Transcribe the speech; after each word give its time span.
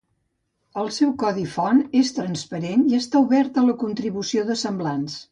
El 0.83 0.87
seu 0.93 1.09
codi 1.23 1.43
font 1.55 1.81
és 1.99 2.09
transparent 2.19 2.85
i 2.93 2.97
està 2.99 3.21
obert 3.27 3.59
a 3.63 3.65
la 3.67 3.75
contribució 3.83 4.47
de 4.49 4.57
semblants. 4.63 5.19